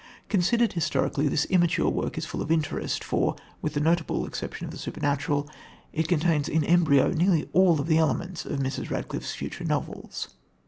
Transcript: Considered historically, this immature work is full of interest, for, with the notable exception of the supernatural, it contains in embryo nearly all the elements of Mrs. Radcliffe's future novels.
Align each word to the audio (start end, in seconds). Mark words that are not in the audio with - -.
Considered 0.29 0.73
historically, 0.73 1.27
this 1.27 1.45
immature 1.51 1.87
work 1.91 2.17
is 2.17 2.25
full 2.25 2.41
of 2.41 2.49
interest, 2.51 3.03
for, 3.03 3.35
with 3.61 3.75
the 3.75 3.79
notable 3.79 4.25
exception 4.25 4.65
of 4.65 4.71
the 4.71 4.77
supernatural, 4.79 5.47
it 5.93 6.07
contains 6.07 6.49
in 6.49 6.63
embryo 6.63 7.11
nearly 7.11 7.47
all 7.53 7.75
the 7.75 7.99
elements 7.99 8.43
of 8.43 8.57
Mrs. 8.57 8.89
Radcliffe's 8.89 9.35
future 9.35 9.63
novels. 9.63 10.29